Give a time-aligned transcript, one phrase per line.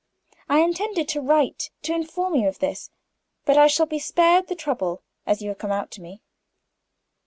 [0.49, 2.89] I intended to write to inform you of this;
[3.45, 6.23] but I shall be spared the trouble as you have come out to me."